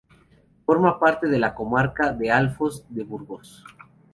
[0.65, 3.63] Forma parte de la comarca de Alfoz de Burgos.